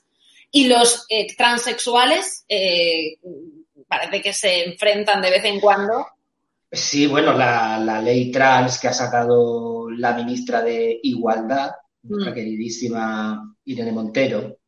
[0.53, 3.17] y los eh, transexuales eh,
[3.87, 6.07] parece que se enfrentan de vez en cuando.
[6.71, 12.11] Sí, bueno, la, la ley trans que ha sacado la ministra de Igualdad, mm.
[12.11, 14.59] nuestra queridísima Irene Montero,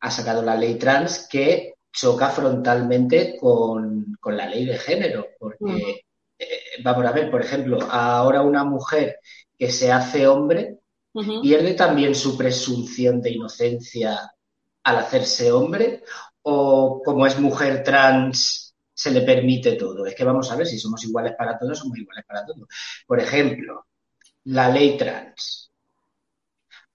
[0.00, 5.64] ha sacado la ley trans que choca frontalmente con, con la ley de género, porque,
[5.64, 6.38] mm.
[6.38, 9.20] eh, vamos a ver, por ejemplo, ahora una mujer
[9.56, 10.78] que se hace hombre
[11.12, 11.42] uh -huh.
[11.42, 14.33] pierde también su presunción de inocencia
[14.84, 16.04] al hacerse hombre
[16.42, 20.06] o como es mujer trans se le permite todo.
[20.06, 22.68] Es que vamos a ver si somos iguales para todos, somos iguales para todos.
[23.06, 23.86] Por ejemplo,
[24.44, 25.72] la ley trans.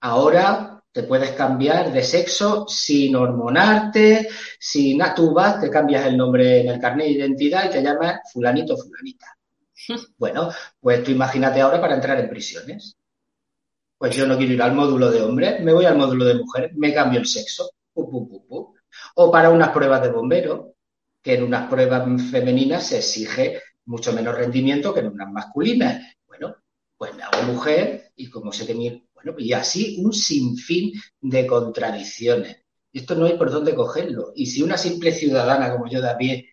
[0.01, 6.61] Ahora te puedes cambiar de sexo sin hormonarte, sin tú vas, te cambias el nombre
[6.61, 9.27] en el carnet de identidad y te llamas fulanito fulanita.
[10.17, 12.95] Bueno, pues tú imagínate ahora para entrar en prisiones.
[13.97, 16.71] Pues yo no quiero ir al módulo de hombre, me voy al módulo de mujer,
[16.75, 17.71] me cambio el sexo.
[19.15, 20.75] O para unas pruebas de bombero,
[21.21, 26.15] que en unas pruebas femeninas se exige mucho menos rendimiento que en unas masculinas.
[26.27, 26.55] Bueno,
[26.97, 29.05] pues me hago mujer y como que mi...
[29.13, 32.57] Bueno, y así un sinfín de contradicciones.
[32.93, 34.31] Esto no hay por dónde cogerlo.
[34.35, 36.45] Y si una simple ciudadana como yo, David,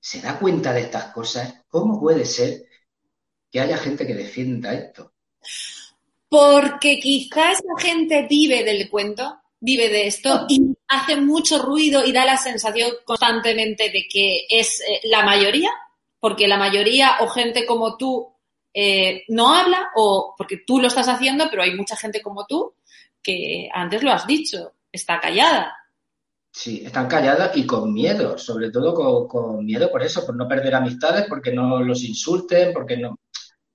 [0.00, 2.64] se da cuenta de estas cosas, ¿cómo puede ser
[3.50, 5.12] que haya gente que defienda esto?
[6.28, 12.12] Porque quizás la gente vive del cuento, vive de esto y hace mucho ruido y
[12.12, 15.70] da la sensación constantemente de que es eh, la mayoría,
[16.18, 18.34] porque la mayoría o gente como tú
[18.72, 22.74] eh, no habla o porque tú lo estás haciendo, pero hay mucha gente como tú
[23.22, 25.76] que antes lo has dicho, está callada.
[26.52, 30.48] Sí, están calladas y con miedo, sobre todo con, con, miedo por eso, por no
[30.48, 33.20] perder amistades, porque no los insulten, porque no,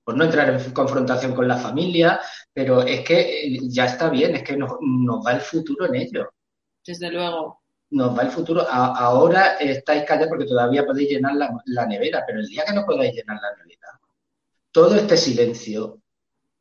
[0.06, 2.20] por no entrar en confrontación con la familia,
[2.52, 5.96] pero es que eh, ya está bien, es que nos, nos va el futuro en
[5.96, 6.30] ello.
[6.86, 7.64] Desde luego.
[7.90, 8.64] Nos va el futuro.
[8.68, 12.72] A, ahora estáis callados porque todavía podéis llenar la, la nevera, pero el día que
[12.72, 13.98] no podáis llenar la nevera,
[14.70, 15.98] todo este silencio,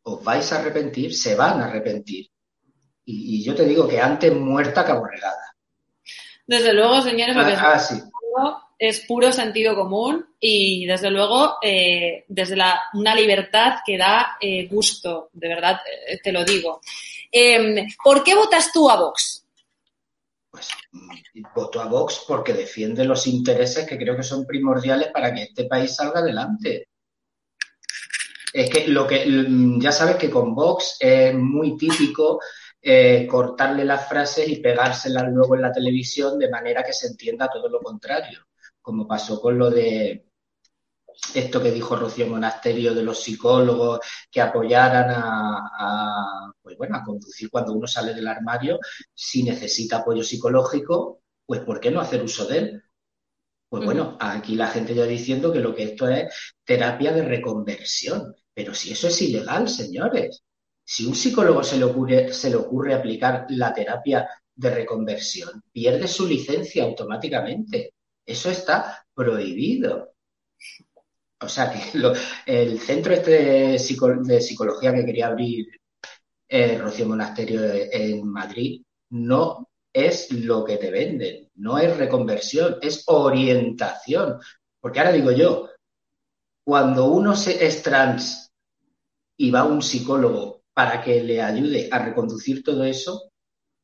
[0.02, 2.26] os vais a arrepentir, se van a arrepentir.
[3.06, 5.54] Y, y yo te digo que antes muerta que aborregada.
[6.48, 8.02] Desde luego, señores, Ah, ah, sí.
[8.78, 14.68] Es puro sentido común y desde luego eh, desde la, una libertad que da eh,
[14.68, 16.82] gusto, de verdad eh, te lo digo.
[17.32, 19.46] Em, ¿Por qué votas tú a Vox?
[20.52, 20.70] Pues
[21.54, 25.66] voto a Vox porque defiende los intereses que creo que son primordiales para que este
[25.66, 26.90] país salga adelante.
[28.54, 29.26] Es que lo que
[29.80, 32.40] ya sabes que con Vox es muy típico
[32.88, 37.50] eh, cortarle las frases y pegárselas luego en la televisión de manera que se entienda
[37.52, 38.46] todo lo contrario,
[38.86, 40.28] como pasó con lo de
[41.34, 47.04] esto que dijo Rocío Monasterio de los psicólogos que apoyaran a, a, pues bueno, a
[47.04, 48.80] conducir cuando uno sale del armario,
[49.12, 52.84] si necesita apoyo psicológico, pues ¿por qué no hacer uso de él?
[53.68, 56.32] Pues bueno, aquí la gente ya diciendo que lo que esto es
[56.64, 60.44] terapia de reconversión, pero si eso es ilegal, señores.
[60.84, 66.08] Si un psicólogo se le ocurre, se le ocurre aplicar la terapia de reconversión, pierde
[66.08, 67.95] su licencia automáticamente.
[68.26, 70.14] Eso está prohibido.
[71.42, 71.98] O sea que
[72.46, 75.68] el centro este de, psico, de, psicología que quería abrir
[76.48, 83.04] eh, Rocío Monasterio en Madrid no es lo que te venden, no es reconversión, es
[83.08, 84.40] orientación.
[84.80, 85.70] Porque ahora digo yo,
[86.66, 88.52] cuando uno es trans
[89.38, 93.32] y va a un psicólogo para que le ayude a reconducir todo eso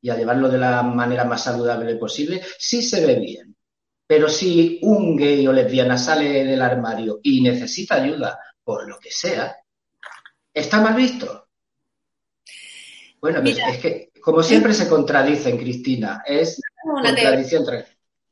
[0.01, 3.55] y a llevarlo de la manera más saludable posible, sí se ve bien.
[4.11, 9.09] Pero si un gay o lesbiana sale del armario y necesita ayuda por lo que
[9.09, 9.55] sea,
[10.53, 11.47] ¿está mal visto?
[13.21, 17.63] Bueno, Mira, es que como siempre se contradicen, Cristina, es una contradicción.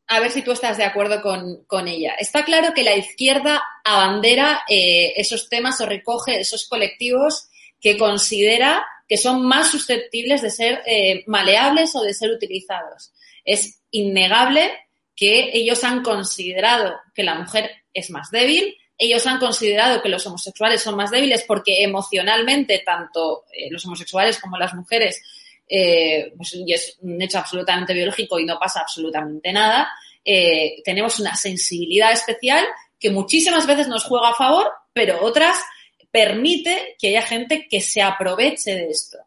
[0.07, 2.13] A ver si tú estás de acuerdo con, con ella.
[2.19, 7.47] Está claro que la izquierda abandera eh, esos temas o recoge esos colectivos
[7.79, 13.13] que considera que son más susceptibles de ser eh, maleables o de ser utilizados.
[13.45, 14.69] Es innegable
[15.19, 20.25] que ellos han considerado que la mujer es más débil, ellos han considerado que los
[20.25, 25.21] homosexuales son más débiles porque emocionalmente tanto eh, los homosexuales como las mujeres,
[25.67, 29.89] eh, pues, y es un hecho absolutamente biológico y no pasa absolutamente nada,
[30.23, 32.65] eh, tenemos una sensibilidad especial
[32.97, 35.57] que muchísimas veces nos juega a favor, pero otras
[36.11, 39.17] permite que haya gente que se aproveche de esto.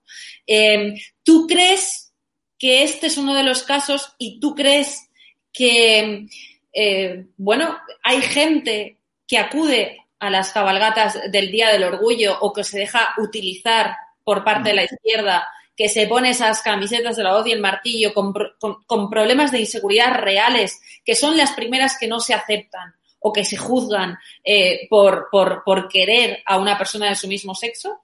[0.47, 2.13] Eh, ¿Tú crees
[2.59, 5.09] que este es uno de los casos y tú crees
[5.53, 6.27] que,
[6.73, 12.65] eh, bueno, hay gente que acude a las cabalgatas del Día del Orgullo o que
[12.65, 17.33] se deja utilizar por parte de la izquierda, que se pone esas camisetas de la
[17.33, 22.21] voz y el martillo con, problemas de inseguridad reales, que son las primeras que no
[22.21, 27.17] se aceptan o que se juzgan eh, por, por, por, querer a una persona de
[27.17, 28.03] su mismo sexo?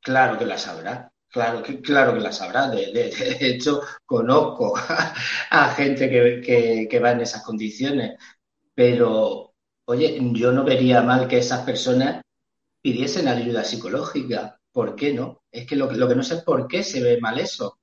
[0.00, 1.12] Claro que las habrá.
[1.30, 2.68] Claro que, claro que las habrá.
[2.70, 5.14] De, de, de hecho, conozco a,
[5.50, 8.18] a gente que, que, que, va en esas condiciones.
[8.74, 9.54] Pero,
[9.86, 12.22] oye, yo no vería mal que esas personas
[12.82, 14.60] pidiesen ayuda psicológica.
[14.72, 15.42] ¿Por qué no?
[15.50, 17.78] Es que lo, lo que no sé es por qué se ve mal eso.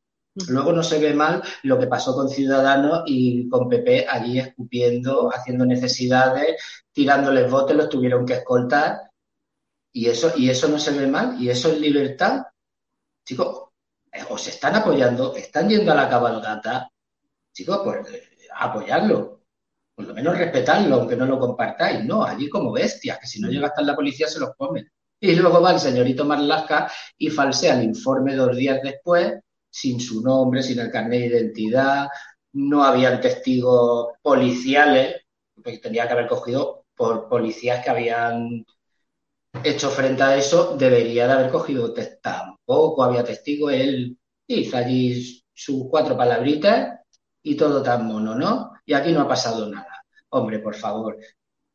[0.50, 5.30] Luego no se ve mal lo que pasó con Ciudadanos y con PP allí escupiendo,
[5.34, 9.00] haciendo necesidades, tirándoles botes, los tuvieron que escoltar.
[9.92, 12.44] Y eso, y eso no se ve mal, y eso es libertad.
[13.26, 13.70] Chicos,
[14.12, 16.90] eh, os están apoyando, están yendo a la cabalgata.
[17.54, 18.24] Chicos, pues eh,
[18.56, 19.42] apoyarlo.
[19.96, 22.04] Por lo menos respetarlo, aunque no lo compartáis.
[22.06, 24.90] No, allí como bestias, que si no llega hasta la policía se los comen.
[25.20, 29.40] Y luego va el señorito Marlasca y falsea el informe dos días después
[29.76, 32.08] sin su nombre, sin el carnet de identidad,
[32.54, 38.66] no habían testigos policiales, porque tenía que haber cogido por policías que habían
[39.64, 45.88] hecho frente a eso, debería de haber cogido tampoco había testigos, él hizo allí sus
[45.90, 47.00] cuatro palabritas
[47.42, 48.72] y todo tan mono, ¿no?
[48.86, 50.04] Y aquí no ha pasado nada.
[50.30, 51.18] Hombre, por favor,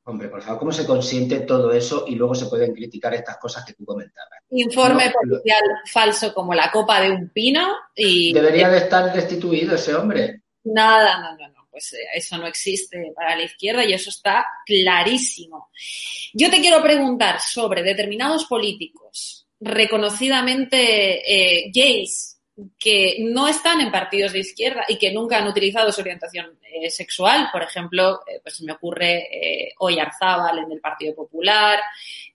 [0.04, 3.64] Hombre, por favor, ¿cómo se consiente todo eso y luego se pueden criticar estas cosas
[3.64, 4.40] que tú comentabas?
[4.50, 5.62] Informe policial
[5.92, 8.32] falso como la copa de un pino y...
[8.32, 10.42] Debería de estar destituido ese hombre.
[10.64, 14.46] Nada, no, no, no, pues eh, eso no existe para la izquierda y eso está
[14.64, 15.70] clarísimo.
[16.32, 22.40] Yo te quiero preguntar sobre determinados políticos reconocidamente eh, gays
[22.78, 26.90] que no están en partidos de izquierda y que nunca han utilizado su orientación eh,
[26.90, 27.48] sexual.
[27.52, 31.80] Por ejemplo, eh, pues se me ocurre eh, Oyarzábal en el Partido Popular,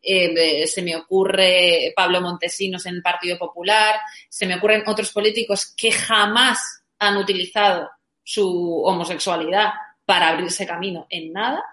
[0.02, 5.92] se me ocurre Pablo Montesinos en el Partido Popular, se me ocurren otros políticos que
[5.92, 7.90] jamás han utilizado
[8.26, 9.70] su homosexualidad
[10.04, 11.64] para abrirse camino en nada.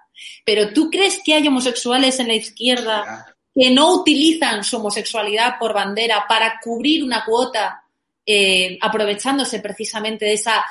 [0.44, 5.74] Pero ¿tú crees que hay homosexuales en la izquierda que no utilizan su homosexualidad por
[5.74, 7.82] bandera para cubrir una cuota
[8.24, 10.64] eh, aprovechándose precisamente de esa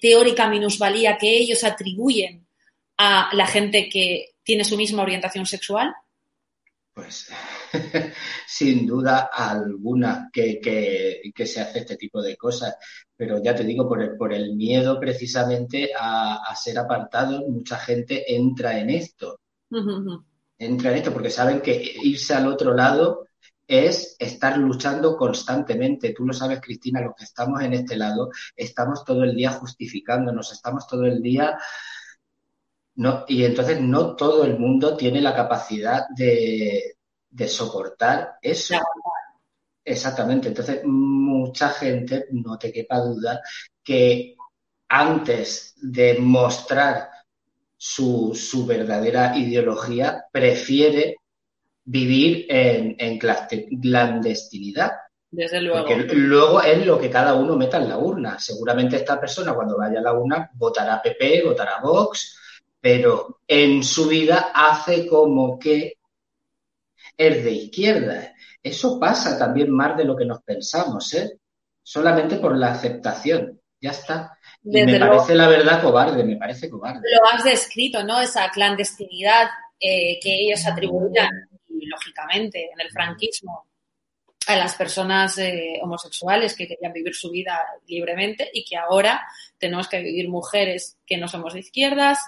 [0.00, 2.46] teórica minusvalía que ellos atribuyen
[2.96, 5.94] a la gente que tiene su misma orientación sexual?
[6.94, 7.26] Pues
[8.46, 12.76] sin duda alguna que, que, se hace este tipo de cosas,
[13.16, 18.34] pero ya te digo, por el, por el miedo precisamente a, ser apartado, mucha gente
[18.34, 19.40] entra en esto.
[20.58, 23.26] Entra en esto porque saben que irse al otro lado
[23.66, 26.12] es estar luchando constantemente.
[26.12, 30.52] Tú lo sabes, Cristina, los que estamos en este lado, estamos todo el día justificándonos,
[30.52, 31.58] estamos todo el día...
[32.94, 36.96] No, y entonces no todo el mundo tiene la capacidad de,
[37.48, 38.76] soportar eso.
[39.84, 40.48] Exactamente.
[40.48, 43.40] Entonces, mucha gente, no te quepa duda,
[43.82, 44.36] que
[44.88, 47.08] antes de mostrar
[47.76, 51.16] su, su verdadera ideología, prefiere
[51.84, 54.92] vivir en, en clandestinidad.
[55.30, 55.86] Desde luego.
[55.86, 58.38] Porque luego es lo que cada uno meta en la urna.
[58.38, 62.38] Seguramente esta persona cuando vaya a la urna votará PP, votará Vox,
[62.82, 65.98] pero en su vida hace como que
[67.16, 68.34] es de izquierda.
[68.60, 71.38] Eso pasa también más de lo que nos pensamos, ¿eh?
[71.80, 73.60] Solamente por la aceptación.
[73.80, 74.36] Ya está.
[74.64, 77.00] Y me parece la verdad cobarde, me parece cobarde.
[77.08, 78.20] Lo has descrito, ¿no?
[78.20, 81.30] Esa clandestinidad eh, que ellos atribuían
[81.68, 83.66] lógicamente, en el franquismo
[84.48, 89.24] a las personas eh, homosexuales que querían vivir su vida libremente y que ahora
[89.56, 92.18] tenemos que vivir mujeres que no somos de izquierdas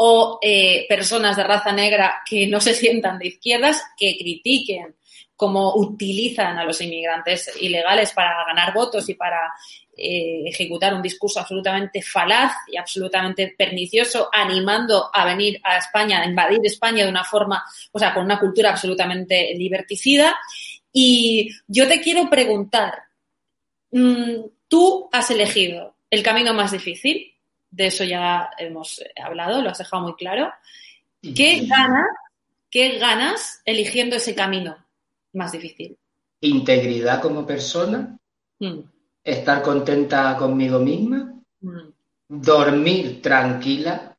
[0.00, 4.94] o eh, personas de raza negra que no se sientan de izquierdas, que critiquen
[5.34, 9.52] cómo utilizan a los inmigrantes ilegales para ganar votos y para
[9.96, 16.26] eh, ejecutar un discurso absolutamente falaz y absolutamente pernicioso, animando a venir a España, a
[16.26, 20.36] invadir España de una forma, o sea, con una cultura absolutamente liberticida.
[20.92, 23.02] Y yo te quiero preguntar,
[23.90, 27.34] mm, tú has elegido el camino más difícil,
[27.70, 30.52] de eso ya hemos hablado, lo has dejado muy claro.
[31.20, 32.06] ¿Qué ganas,
[32.70, 34.76] qué ganas eligiendo ese camino?
[35.32, 35.96] más difícil?
[36.40, 38.18] Integridad como persona,
[38.58, 38.78] mm.
[39.24, 41.88] estar contenta conmigo misma, mm.
[42.28, 44.16] dormir tranquila.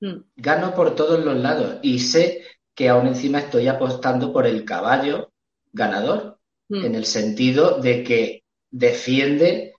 [0.00, 0.16] Mm.
[0.36, 2.42] Gano por todos los lados y sé
[2.74, 5.30] que aún encima estoy apostando por el caballo
[5.72, 9.71] ganador, en el sentido de que defiende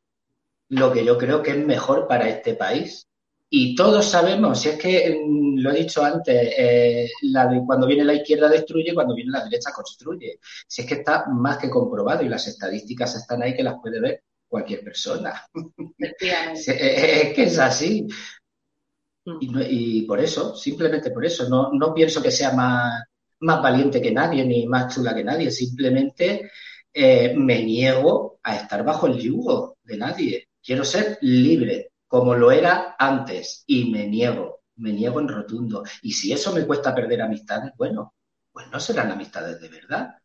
[0.69, 3.07] lo que yo creo que es mejor para este país.
[3.49, 7.09] Y todos sabemos, si es que mm, lo he dicho antes, eh,
[7.67, 10.39] cuando viene la izquierda destruye, cuando viene la derecha construye.
[10.67, 13.99] Si es que está más que comprobado y las estadísticas están ahí que las puede
[13.99, 15.45] ver cualquier persona.
[15.99, 18.07] es, que es así.
[19.25, 19.37] Mm.
[19.69, 23.03] Y, por eso, simplemente por eso, no, no pienso que sea más,
[23.41, 26.49] más valiente que nadie ni más chula que nadie, simplemente
[26.93, 30.47] eh, me niego a estar bajo el yugo de nadie.
[30.63, 35.83] Quiero ser libre, como lo era antes y me niego, me niego en rotundo.
[36.01, 38.13] Y si eso me cuesta perder amistades, bueno,
[38.51, 40.15] pues no serán amistades de verdad.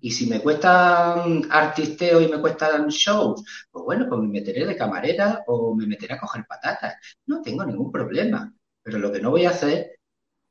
[0.00, 4.76] Y si me cuestan artisteo y me cuestan shows, pues bueno, pues me meteré de
[4.76, 6.96] camarera o me meteré a coger patatas.
[7.26, 8.52] No tengo ningún problema.
[8.82, 9.92] Pero lo que no voy a hacer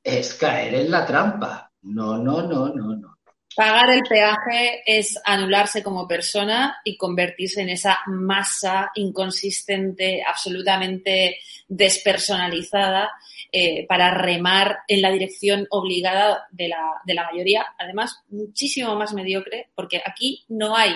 [0.04, 1.72] es caer en la trampa.
[1.84, 3.18] No, no, no, no, no.
[3.56, 11.38] Pagar el peaje es anularse como persona y convertirse en esa masa inconsistente, absolutamente
[11.68, 13.12] despersonalizada,
[13.52, 17.66] eh, para remar en la dirección obligada de la, de la mayoría.
[17.78, 20.94] Además, muchísimo más mediocre, porque aquí no hay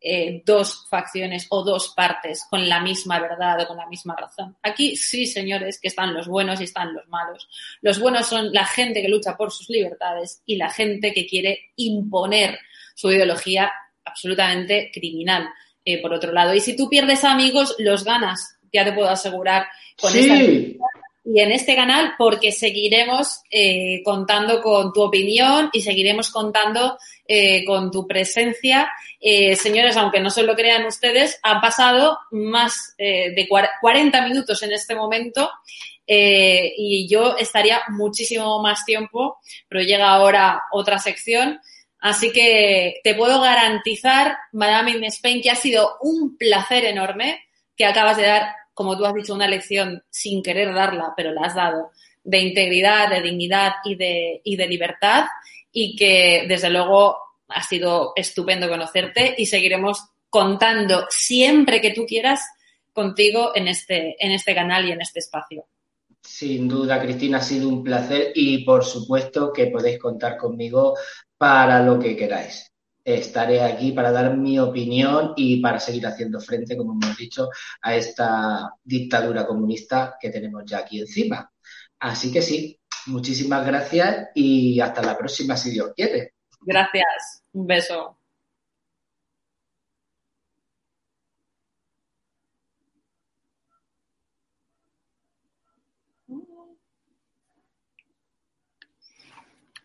[0.00, 4.56] eh, dos facciones o dos partes con la misma verdad o con la misma razón.
[4.62, 7.48] Aquí sí, señores, que están los buenos y están los malos.
[7.80, 11.72] Los buenos son la gente que lucha por sus libertades y la gente que quiere
[11.76, 12.60] imponer
[12.94, 13.72] su ideología
[14.04, 15.48] absolutamente criminal,
[15.84, 16.54] eh, por otro lado.
[16.54, 19.66] Y si tú pierdes amigos, los ganas, ya te puedo asegurar
[20.00, 20.34] con esta
[21.30, 27.66] y en este canal porque seguiremos eh, contando con tu opinión y seguiremos contando eh,
[27.66, 28.88] con tu presencia.
[29.20, 34.72] Eh, señores, aunque no se lo crean ustedes, han pasado más de 40 minutos en
[34.72, 35.50] este momento
[36.06, 41.60] y yo estaría muchísimo más tiempo, pero llega ahora otra sección.
[42.00, 47.44] Así que te puedo garantizar, Madame in Spain, que ha sido un placer enorme
[47.76, 51.46] que acabas de dar como tú has dicho, una lección sin querer darla, pero la
[51.46, 51.90] has dado,
[52.22, 55.24] de integridad, de dignidad y de, y de libertad
[55.72, 57.16] y que desde luego
[57.48, 62.40] ha sido estupendo conocerte y seguiremos contando siempre que tú quieras
[62.92, 65.66] contigo en este, en este canal y en este espacio.
[66.22, 70.94] Sin duda, Cristina, ha sido un placer y por supuesto que podéis contar conmigo
[71.36, 72.67] para lo que queráis
[73.14, 77.48] estaré aquí para dar mi opinión y para seguir haciendo frente, como hemos dicho,
[77.80, 81.50] a esta dictadura comunista que tenemos ya aquí encima.
[81.98, 86.34] Así que sí, muchísimas gracias y hasta la próxima, si Dios quiere.
[86.60, 88.18] Gracias, un beso.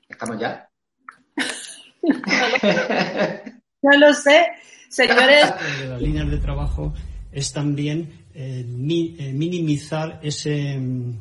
[0.09, 0.72] ¿Estamos ya?
[3.81, 4.45] no lo sé,
[4.89, 5.53] señores.
[5.87, 6.93] Las líneas de trabajo
[7.31, 10.79] es también eh, eh, minimizar ese,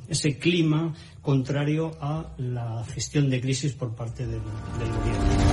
[0.08, 4.40] ese clima contrario a la gestión de crisis por parte del,
[4.78, 5.52] del gobierno.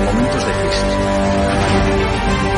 [0.00, 2.57] momentos de crisis.